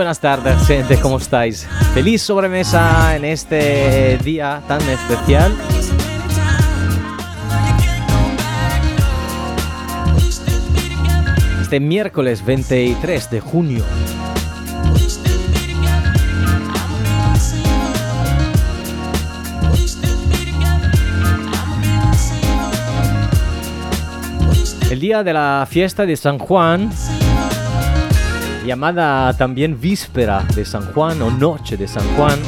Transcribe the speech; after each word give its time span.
buenas 0.00 0.18
tardes, 0.18 0.66
gente, 0.66 0.98
¿cómo 0.98 1.18
estáis? 1.18 1.68
Feliz 1.92 2.22
sobremesa 2.22 3.14
en 3.14 3.26
este 3.26 4.16
día 4.24 4.62
tan 4.66 4.80
especial. 4.88 5.54
Este 11.60 11.80
miércoles 11.80 12.42
23 12.42 13.30
de 13.30 13.40
junio. 13.40 13.84
El 24.90 24.98
día 24.98 25.22
de 25.22 25.34
la 25.34 25.66
fiesta 25.68 26.06
de 26.06 26.16
San 26.16 26.38
Juan 26.38 26.90
llamada 28.70 29.36
también 29.36 29.80
víspera 29.80 30.44
de 30.54 30.64
San 30.64 30.92
Juan 30.92 31.20
o 31.22 31.30
noche 31.32 31.76
de 31.76 31.88
San 31.88 32.06
Juan, 32.14 32.38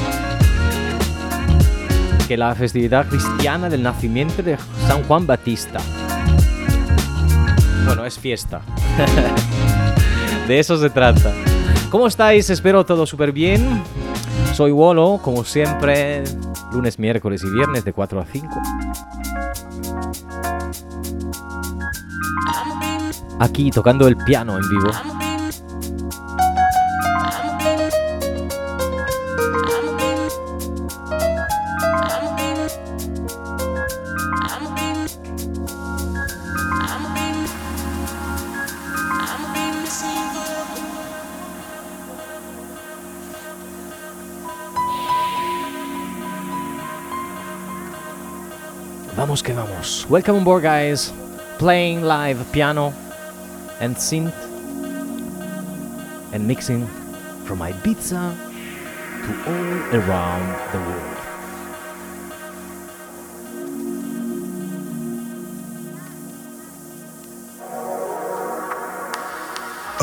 que 2.28 2.36
la 2.36 2.54
festividad 2.54 3.08
cristiana 3.08 3.68
del 3.68 3.82
nacimiento 3.82 4.40
de 4.40 4.56
San 4.86 5.02
Juan 5.02 5.26
Batista. 5.26 5.80
Bueno, 7.86 8.04
es 8.04 8.20
fiesta. 8.20 8.60
de 10.46 10.60
eso 10.60 10.76
se 10.76 10.90
trata. 10.90 11.32
¿Cómo 11.90 12.06
estáis? 12.06 12.50
Espero 12.50 12.86
todo 12.86 13.04
súper 13.04 13.32
bien. 13.32 13.82
Soy 14.54 14.70
Wolo, 14.70 15.18
como 15.24 15.42
siempre, 15.42 16.22
lunes, 16.72 17.00
miércoles 17.00 17.42
y 17.42 17.50
viernes 17.50 17.84
de 17.84 17.92
4 17.92 18.20
a 18.20 18.24
5. 18.26 18.48
Aquí 23.40 23.72
tocando 23.72 24.06
el 24.06 24.16
piano 24.18 24.56
en 24.56 24.68
vivo. 24.70 25.21
Vamos 49.32 49.42
que 49.42 49.54
vamos. 49.54 50.06
Welcome 50.10 50.36
on 50.36 50.44
board, 50.44 50.62
guys. 50.62 51.10
Playing 51.56 52.02
live 52.02 52.44
piano 52.52 52.92
and 53.80 53.96
synth 53.96 54.34
and 56.34 56.46
mixing 56.46 56.86
from 57.46 57.60
Ibiza 57.60 58.36
to 59.24 59.32
all 59.48 59.96
around 59.96 60.52
the 60.72 60.80
world. 60.80 61.16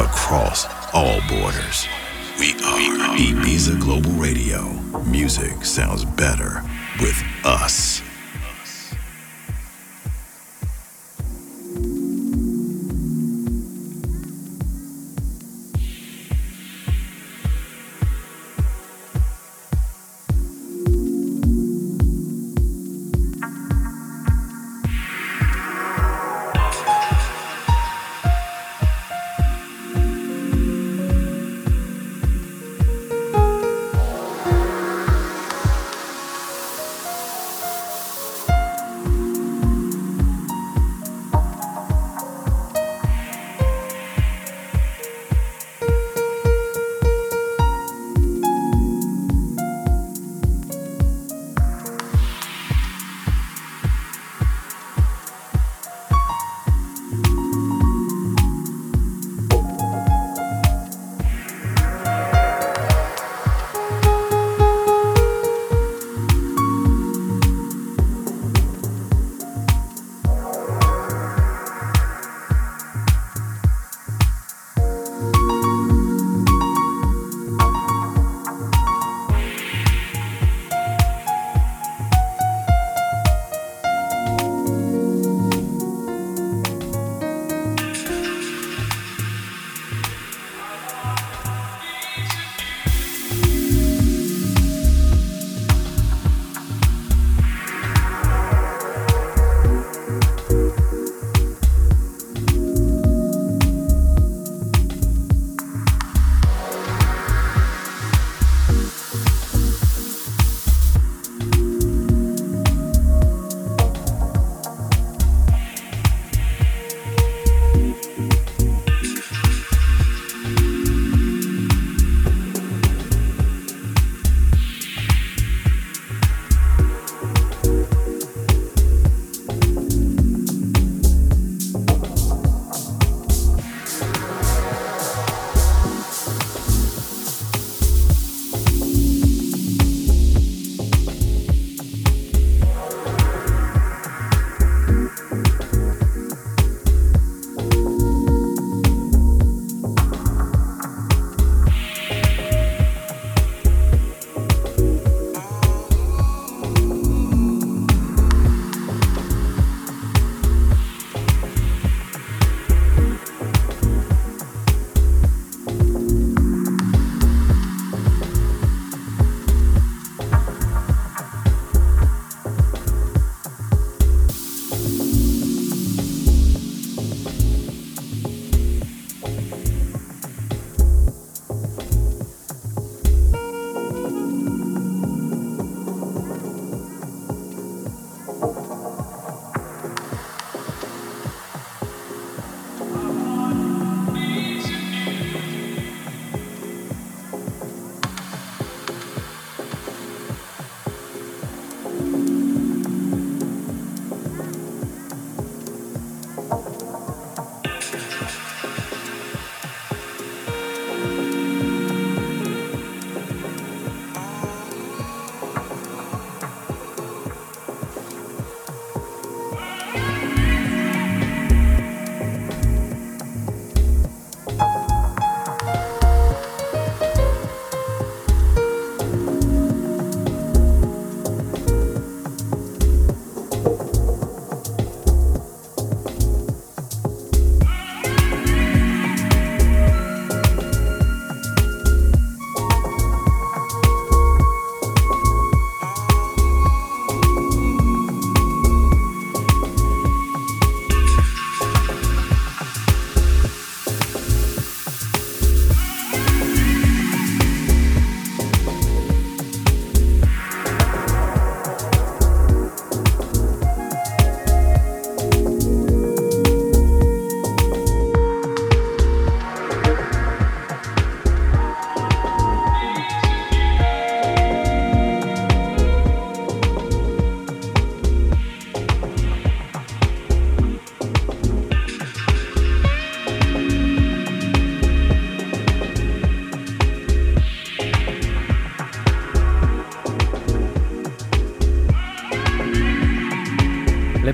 Across 0.09 0.65
all 0.91 1.21
borders, 1.29 1.85
we 2.39 2.53
are 2.65 3.15
Ibiza 3.15 3.79
Global 3.79 4.09
Radio. 4.13 4.69
Music 5.05 5.63
sounds 5.63 6.03
better 6.03 6.63
with 6.99 7.23
us. 7.45 8.01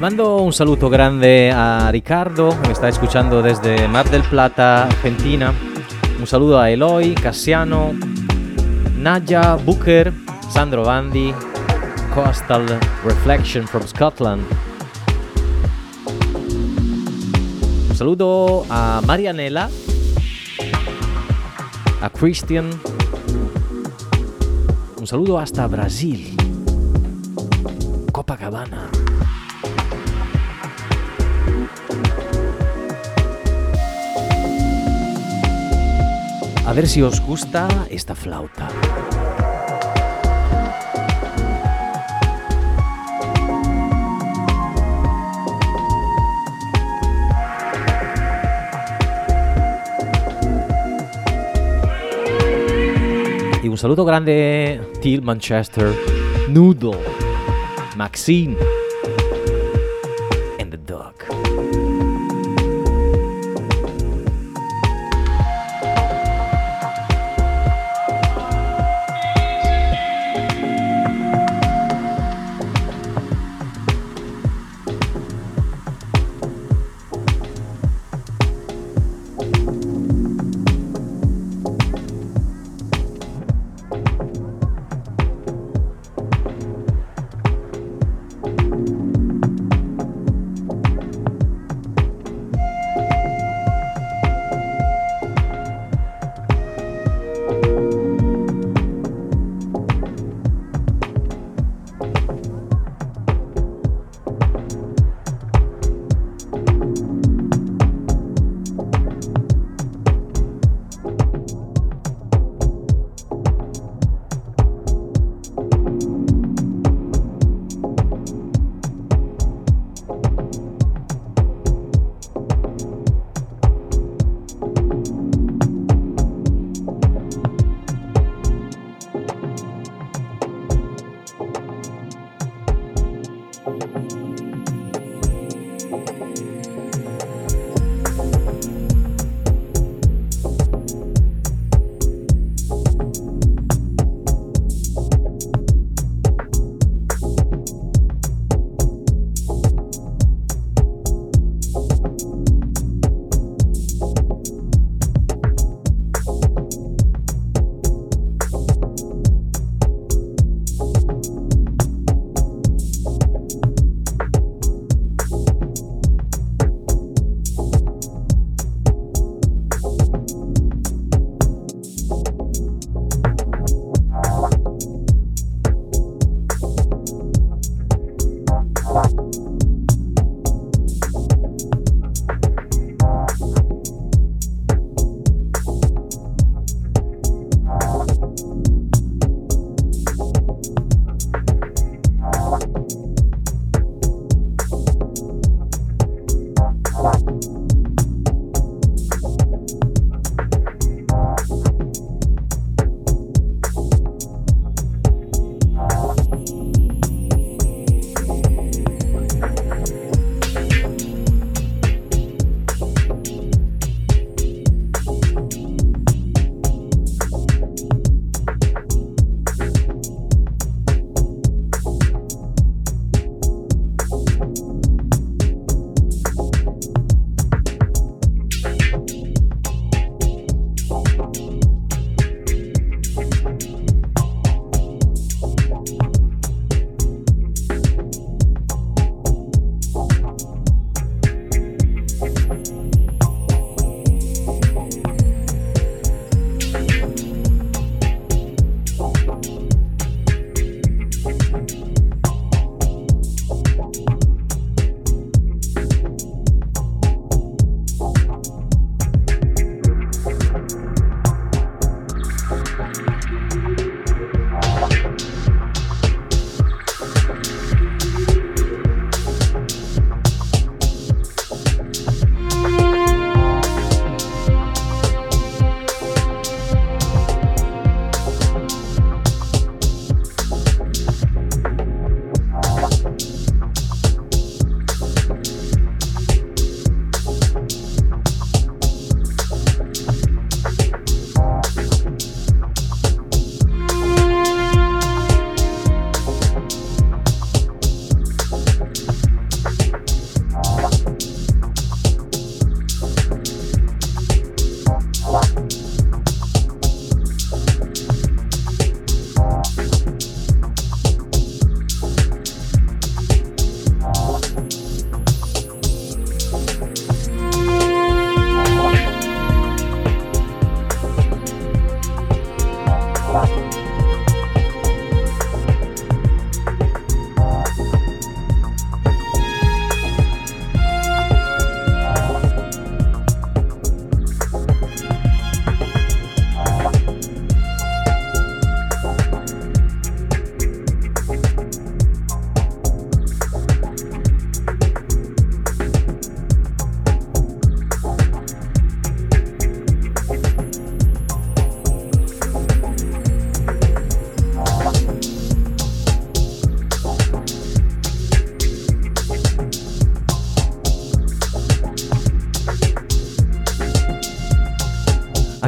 Mando 0.06 0.38
un 0.38 0.54
saludo 0.54 0.88
grande 0.88 1.52
a 1.52 1.90
Ricardo, 1.92 2.52
que 2.62 2.68
me 2.68 2.74
está 2.74 2.88
escuchando 2.88 3.42
desde 3.42 3.88
Mar 3.88 4.08
del 4.08 4.22
Plata, 4.22 4.84
Argentina. 4.84 5.52
Un 6.20 6.28
saludo 6.28 6.60
a 6.60 6.70
Eloy, 6.70 7.16
Cassiano, 7.16 7.92
Nadia, 8.96 9.56
Booker, 9.56 10.14
Sandro 10.52 10.84
Bandi, 10.84 11.34
Coastal 12.14 12.68
Reflection 13.04 13.68
from 13.68 13.88
Scotland. 13.88 14.46
Un 17.90 17.96
saludo 17.96 18.64
a 18.70 19.02
Marianela, 19.08 19.72
a 22.02 22.10
Christian. 22.12 22.70
Un 25.00 25.08
saludo 25.08 25.40
hasta 25.40 25.66
Brasil. 25.66 26.38
Copacabana. 28.12 29.05
Ver 36.76 36.88
si 36.90 37.02
os 37.02 37.22
gusta 37.22 37.70
esta 37.90 38.14
flauta. 38.16 38.68
Y 53.64 53.70
un 53.70 53.78
saludo 53.78 54.04
grande 54.04 54.82
Till 55.02 55.22
Manchester, 55.22 55.94
Noodle, 56.50 57.00
Maxine 57.96 58.75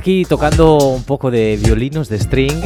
Tocando 0.07 0.77
un 0.77 1.03
poco 1.03 1.29
de 1.29 1.59
violinos 1.61 2.07
de 2.07 2.17
string. 2.17 2.63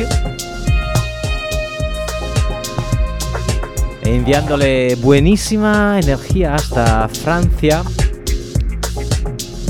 Enviándole 4.03 4.93
buenísima 5.01 6.00
energía 6.00 6.53
hasta 6.53 7.07
Francia 7.07 7.81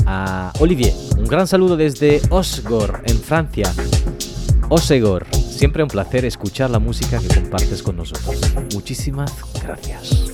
a 0.04 0.52
Olivier. 0.58 0.92
Un 1.16 1.24
gran 1.24 1.46
saludo 1.46 1.78
desde 1.78 2.20
Osgor, 2.28 3.00
en 3.06 3.18
Francia. 3.18 3.72
Osegor, 4.68 5.24
siempre 5.32 5.82
un 5.82 5.88
placer 5.88 6.26
escuchar 6.26 6.68
la 6.68 6.78
música 6.78 7.20
que 7.20 7.34
compartes 7.40 7.82
con 7.82 7.96
nosotros. 7.96 8.38
Muchísimas 8.74 9.32
gracias. 9.62 10.31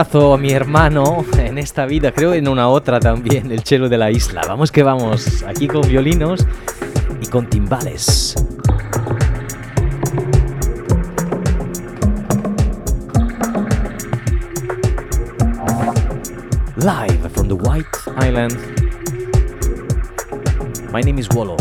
Abrazo 0.00 0.32
a 0.32 0.38
mi 0.38 0.50
hermano 0.50 1.26
en 1.36 1.58
esta 1.58 1.84
vida, 1.84 2.10
creo 2.12 2.32
en 2.32 2.48
una 2.48 2.68
otra 2.68 3.00
también, 3.00 3.52
el 3.52 3.62
chelo 3.62 3.90
de 3.90 3.98
la 3.98 4.10
isla. 4.10 4.40
Vamos 4.48 4.72
que 4.72 4.82
vamos, 4.82 5.42
aquí 5.42 5.68
con 5.68 5.82
violinos 5.82 6.46
y 7.20 7.26
con 7.26 7.50
timbales. 7.50 8.34
Live 16.76 17.28
from 17.34 17.48
the 17.48 17.54
White 17.54 17.86
Island. 18.26 18.56
My 20.94 21.02
name 21.02 21.20
is 21.20 21.28
Wallo. 21.34 21.59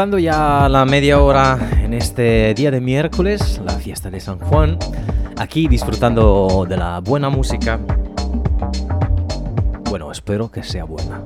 Cruzando 0.00 0.18
ya 0.18 0.66
la 0.70 0.86
media 0.86 1.20
hora 1.20 1.58
en 1.82 1.92
este 1.92 2.54
día 2.54 2.70
de 2.70 2.80
miércoles, 2.80 3.60
la 3.62 3.74
fiesta 3.74 4.10
de 4.10 4.18
San 4.18 4.38
Juan, 4.38 4.78
aquí 5.36 5.68
disfrutando 5.68 6.64
de 6.66 6.78
la 6.78 7.00
buena 7.00 7.28
música. 7.28 7.78
Bueno, 9.90 10.10
espero 10.10 10.50
que 10.50 10.62
sea 10.62 10.84
buena. 10.84 11.20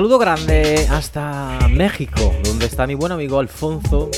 Saludo 0.00 0.18
grande 0.18 0.86
hasta 0.88 1.58
México, 1.68 2.34
donde 2.44 2.64
está 2.64 2.86
mi 2.86 2.94
buen 2.94 3.12
amigo 3.12 3.38
Alfonso, 3.38 4.08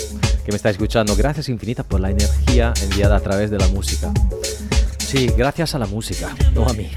que 0.45 0.53
me 0.53 0.57
está 0.57 0.71
escuchando. 0.71 1.17
Gracias 1.17 1.49
infinitas 1.49 1.85
por 1.85 1.99
la 1.99 2.09
energía 2.09 2.73
enviada 2.83 3.17
a 3.17 3.21
través 3.21 3.51
de 3.51 3.59
la 3.59 3.67
música. 3.67 4.13
Sí, 4.99 5.27
gracias 5.37 5.75
a 5.75 5.81
la 5.81 5.87
música, 5.87 6.37
no 6.55 6.69
a 6.69 6.73
mí. 6.73 6.89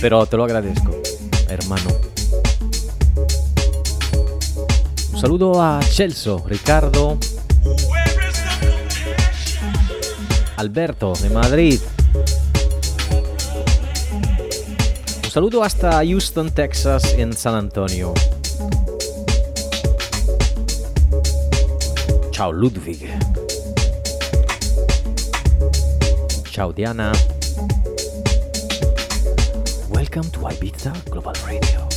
Pero 0.00 0.26
te 0.26 0.36
lo 0.36 0.42
agradezco, 0.42 0.90
hermano. 1.48 1.88
Un 5.12 5.20
saludo 5.20 5.62
a 5.62 5.80
Celso, 5.80 6.42
Ricardo, 6.48 7.16
Alberto 10.56 11.12
de 11.22 11.30
Madrid. 11.30 11.78
Saludo 15.34 15.64
hasta 15.64 16.00
Houston, 16.06 16.48
Texas, 16.48 17.12
en 17.18 17.32
San 17.32 17.56
Antonio. 17.56 18.14
Ciao 22.30 22.52
Ludwig. 22.52 23.00
Ciao 26.52 26.72
Diana. 26.72 27.10
Welcome 29.90 30.30
to 30.30 30.48
Ibiza 30.48 30.92
Global 31.10 31.34
Radio. 31.44 31.93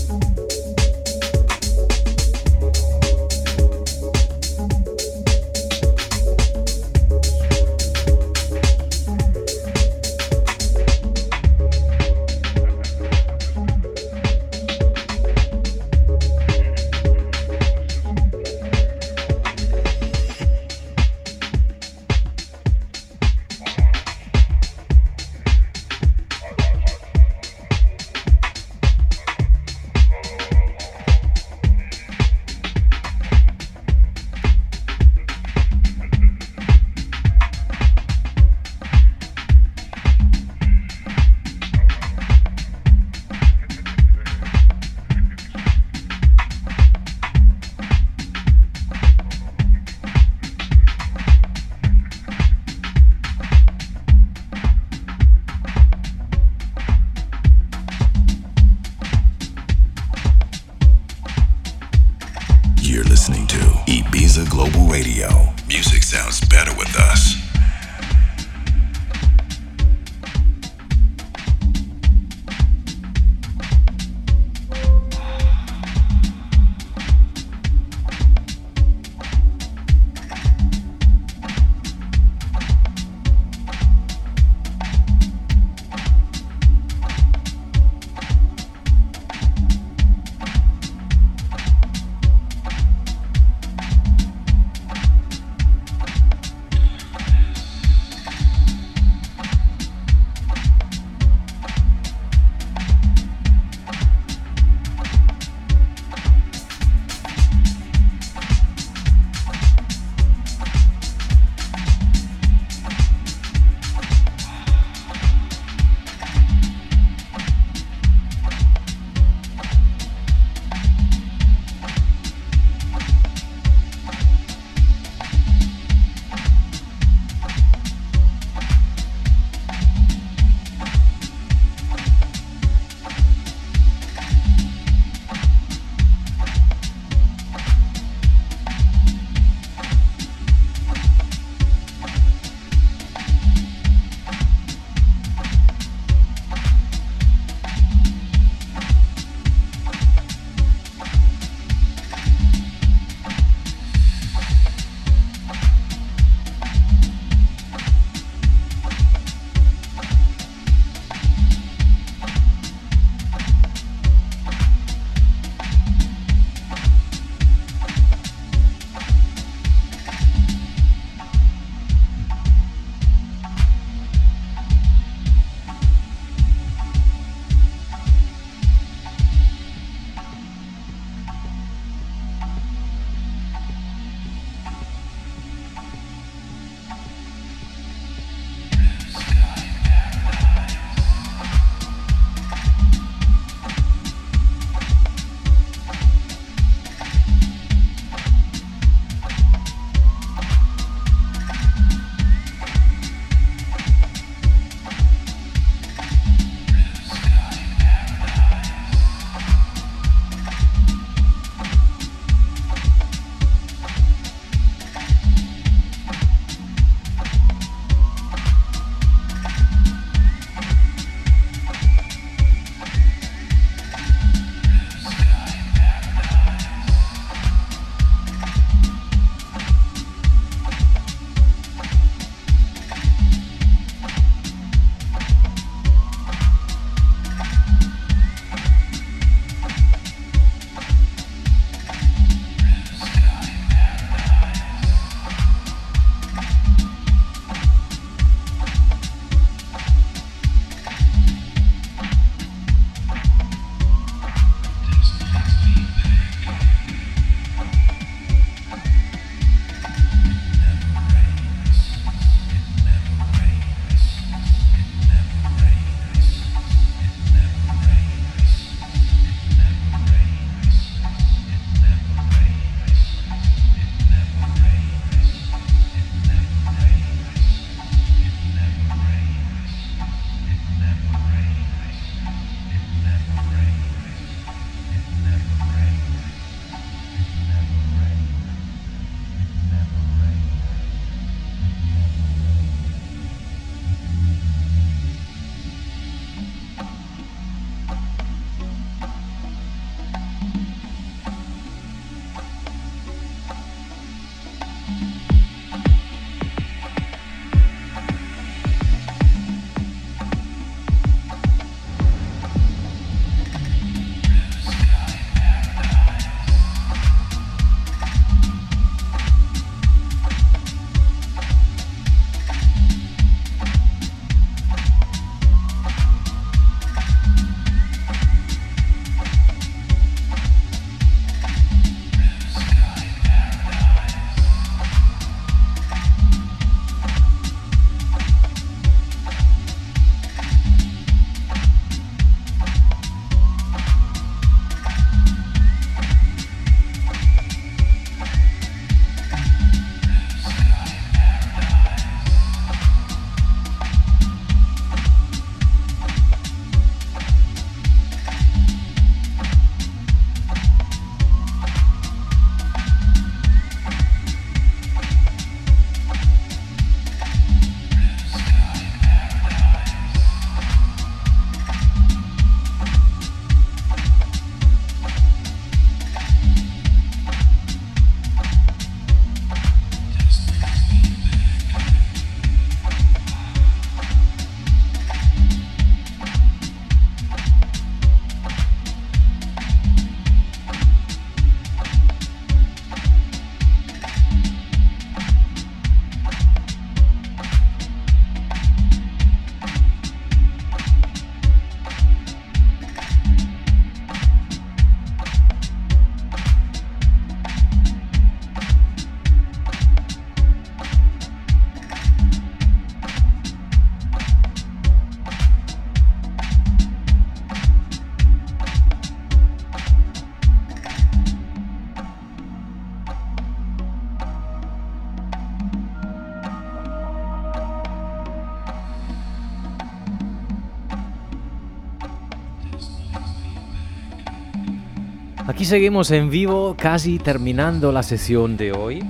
Aquí 435.48 435.64
seguimos 435.64 436.12
en 436.12 436.30
vivo, 436.30 436.76
casi 436.78 437.20
terminando 437.20 437.94
la 437.94 438.04
sesión 438.04 438.58
de 438.58 438.74
hoy. 438.74 439.02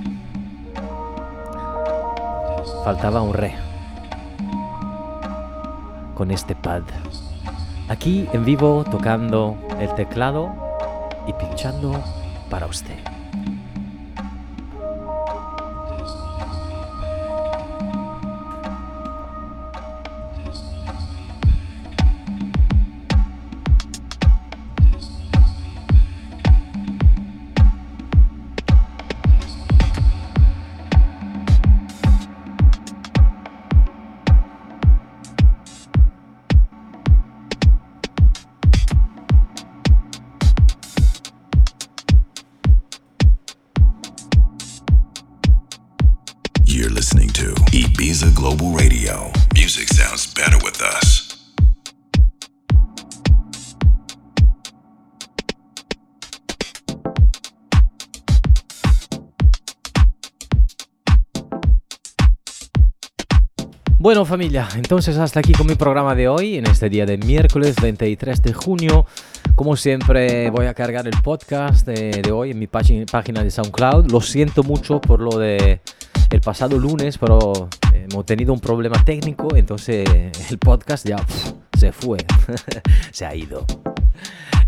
Faltaba 2.84 3.22
un 3.22 3.34
re. 3.34 3.56
Con 6.14 6.30
este 6.30 6.54
pad. 6.54 6.82
Aquí 7.88 8.28
en 8.32 8.44
vivo 8.44 8.84
tocando 8.88 9.58
el 9.80 9.92
teclado 9.96 10.54
y 11.26 11.32
pinchando 11.32 12.00
para 12.48 12.66
usted. 12.66 13.17
Bueno 64.08 64.24
familia, 64.24 64.66
entonces 64.74 65.18
hasta 65.18 65.40
aquí 65.40 65.52
con 65.52 65.66
mi 65.66 65.74
programa 65.74 66.14
de 66.14 66.28
hoy, 66.28 66.56
en 66.56 66.64
este 66.64 66.88
día 66.88 67.04
de 67.04 67.18
miércoles 67.18 67.76
23 67.78 68.40
de 68.40 68.54
junio. 68.54 69.04
Como 69.54 69.76
siempre 69.76 70.48
voy 70.48 70.64
a 70.64 70.72
cargar 70.72 71.06
el 71.06 71.20
podcast 71.22 71.86
de, 71.86 72.32
hoy 72.32 72.52
en 72.52 72.58
mi 72.58 72.66
página 72.68 73.44
de 73.44 73.50
SoundCloud. 73.50 74.10
Lo 74.10 74.22
siento 74.22 74.62
mucho 74.62 74.98
por 74.98 75.20
lo 75.20 75.38
de 75.38 75.82
el 76.30 76.40
pasado 76.40 76.78
lunes, 76.78 77.18
pero 77.18 77.68
hemos 77.92 78.24
tenido 78.24 78.54
un 78.54 78.60
problema 78.60 79.04
técnico, 79.04 79.54
entonces 79.54 80.08
el 80.50 80.56
podcast 80.56 81.06
ya 81.06 81.18
se 81.78 81.92
fue, 81.92 82.16
se 83.12 83.26
ha 83.26 83.34
ido 83.34 83.66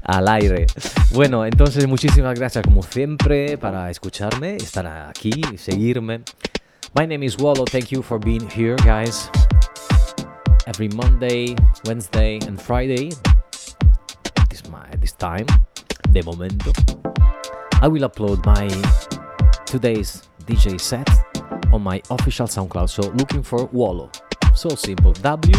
al 0.02 0.28
aire. 0.28 0.66
Bueno, 1.14 1.46
entonces 1.46 1.86
muchísimas 1.86 2.38
gracias 2.38 2.62
como 2.62 2.82
siempre 2.82 3.56
para 3.56 3.90
escucharme, 3.90 4.56
estar 4.56 4.86
aquí, 4.86 5.40
seguirme. 5.56 6.24
My 6.94 7.06
name 7.06 7.22
is 7.22 7.38
Wallo. 7.38 7.64
Thank 7.64 7.92
you 7.92 8.02
for 8.02 8.18
being 8.18 8.48
here, 8.50 8.76
guys. 8.76 9.30
Every 10.66 10.88
Monday, 10.88 11.54
Wednesday, 11.86 12.38
and 12.46 12.60
Friday, 12.60 13.10
this 14.48 14.68
my 14.68 14.88
this 15.00 15.12
time, 15.12 15.46
de 16.12 16.22
momento, 16.22 16.72
I 17.80 17.88
will 17.88 18.08
upload 18.08 18.44
my 18.44 18.68
today's 19.66 20.22
DJ 20.46 20.80
set 20.80 21.08
on 21.72 21.82
my 21.82 22.02
official 22.10 22.46
SoundCloud. 22.46 22.88
So 22.88 23.02
looking 23.12 23.42
for 23.42 23.66
Wallo. 23.72 24.10
So 24.54 24.70
simple. 24.70 25.12
W 25.12 25.54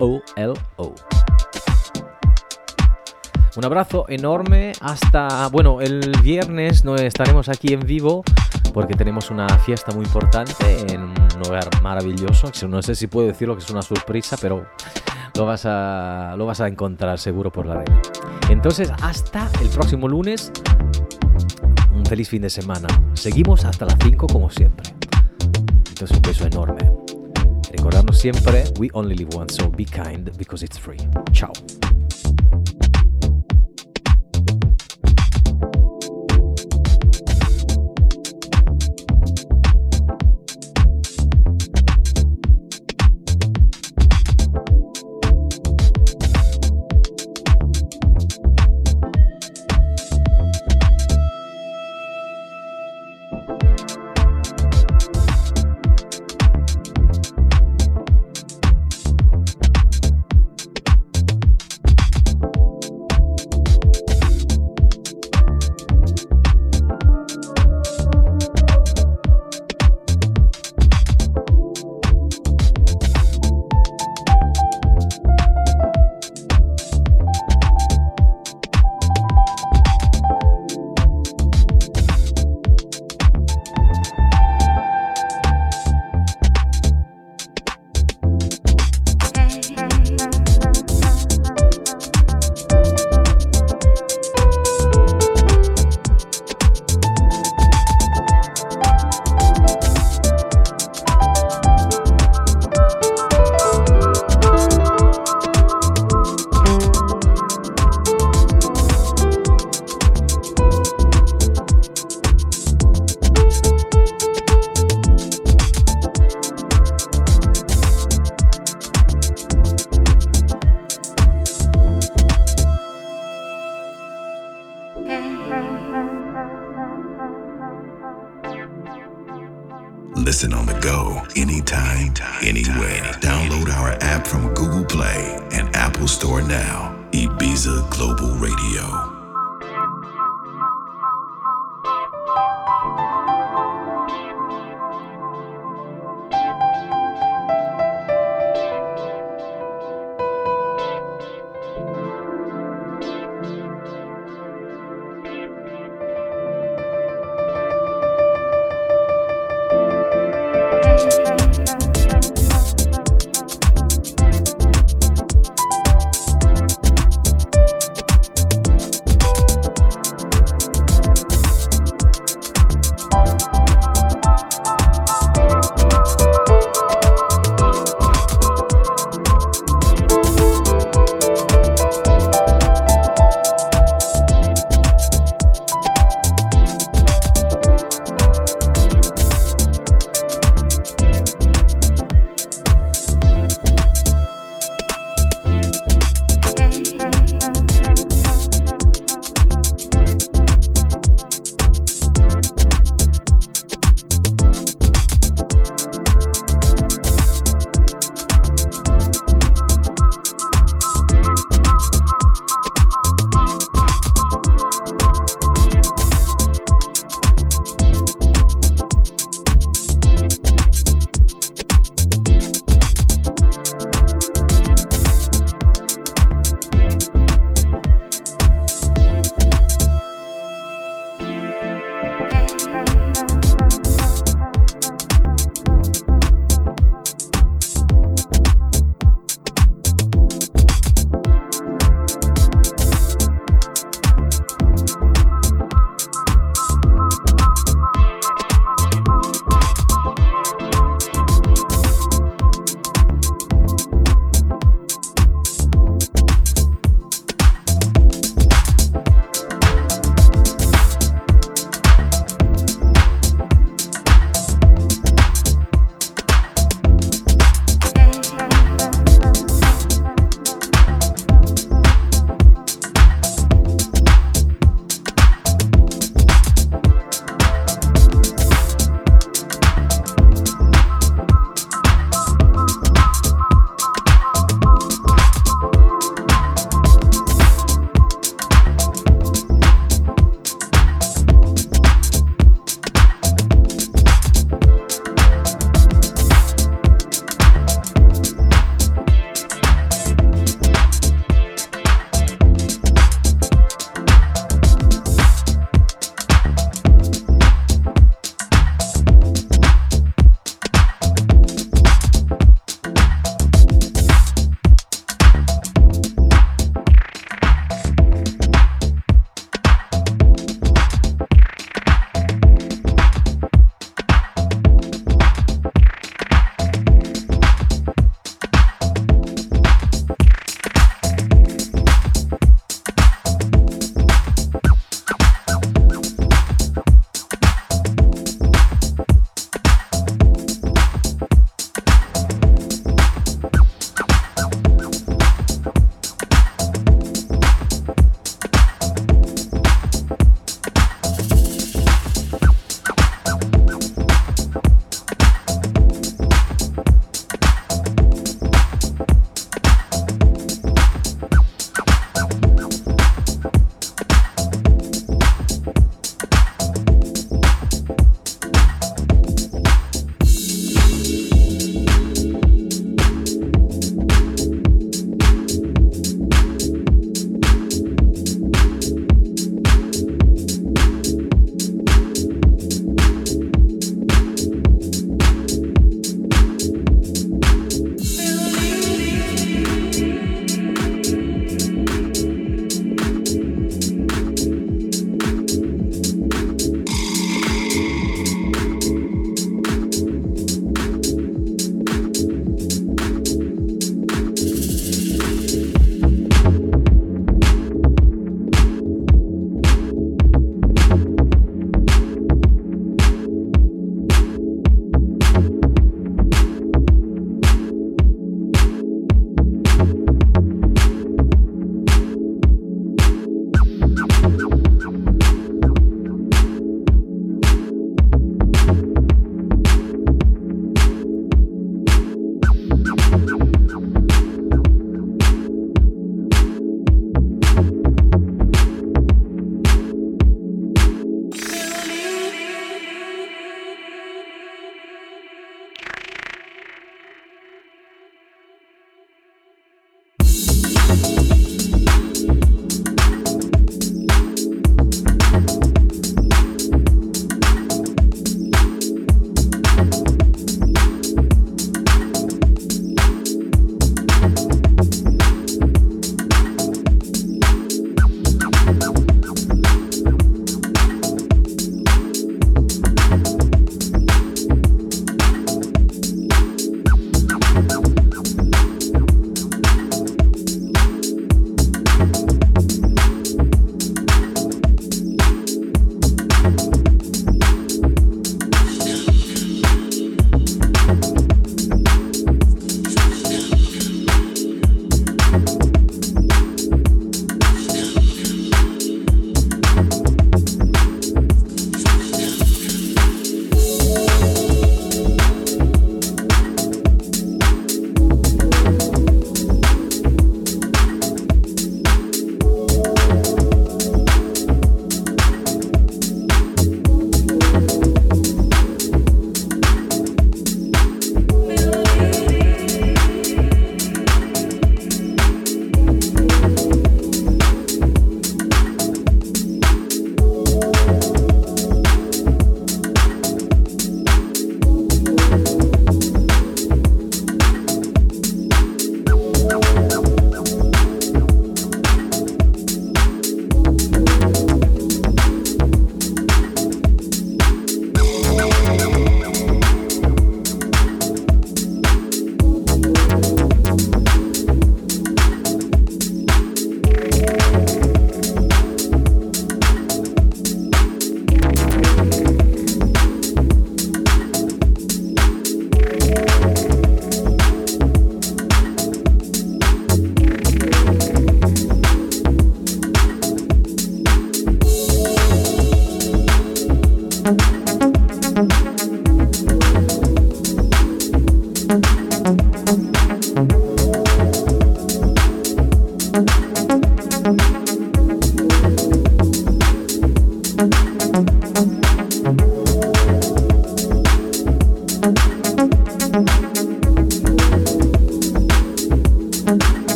O 0.00 0.20
L 0.36 0.56
O. 0.78 0.94
Un 3.56 3.64
abrazo 3.64 4.06
enorme 4.08 4.72
hasta, 4.80 5.48
bueno, 5.48 5.80
el 5.80 6.12
viernes 6.22 6.84
no 6.84 6.94
estaremos 6.94 7.48
aquí 7.48 7.74
en 7.74 7.80
vivo 7.80 8.22
porque 8.72 8.94
tenemos 8.94 9.30
una 9.30 9.48
fiesta 9.58 9.92
muy 9.92 10.04
importante 10.04 10.54
en 10.92 11.02
un 11.02 11.14
lugar 11.44 11.68
maravilloso. 11.82 12.50
No 12.68 12.82
sé 12.82 12.94
si 12.94 13.06
puedo 13.06 13.26
decirlo 13.26 13.56
que 13.56 13.62
es 13.62 13.70
una 13.70 13.82
sorpresa, 13.82 14.36
pero 14.40 14.66
lo 15.36 15.46
vas 15.46 15.64
a, 15.66 16.34
lo 16.36 16.46
vas 16.46 16.60
a 16.60 16.68
encontrar 16.68 17.18
seguro 17.18 17.50
por 17.50 17.66
la 17.66 17.74
red. 17.74 17.92
Entonces, 18.48 18.92
hasta 19.02 19.48
el 19.62 19.68
próximo 19.68 20.08
lunes. 20.08 20.52
Un 21.94 22.04
feliz 22.06 22.28
fin 22.28 22.42
de 22.42 22.50
semana. 22.50 22.88
Seguimos 23.14 23.64
hasta 23.64 23.84
las 23.84 23.96
5 24.02 24.26
como 24.26 24.50
siempre. 24.50 24.94
Entonces, 25.88 26.16
un 26.16 26.22
beso 26.22 26.46
enorme. 26.46 26.90
Recordarnos 27.72 28.18
siempre, 28.18 28.64
we 28.78 28.88
only 28.92 29.14
live 29.14 29.30
once, 29.36 29.54
so 29.54 29.70
be 29.70 29.84
kind 29.84 30.30
because 30.36 30.64
it's 30.64 30.78
free. 30.78 30.98
Chao. 31.32 31.52